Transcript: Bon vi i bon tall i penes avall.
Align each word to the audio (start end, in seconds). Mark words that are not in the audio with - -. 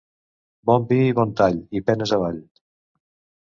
Bon 0.69 0.87
vi 0.91 0.97
i 1.09 1.13
bon 1.19 1.33
tall 1.41 1.59
i 1.81 1.83
penes 1.91 2.15
avall. 2.19 2.41